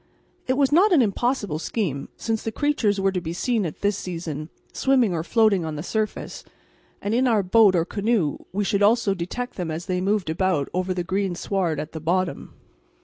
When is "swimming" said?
4.73-5.13